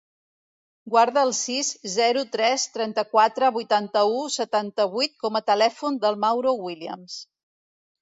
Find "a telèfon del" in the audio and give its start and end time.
5.43-6.23